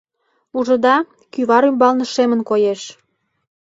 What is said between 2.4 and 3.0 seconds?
коеш?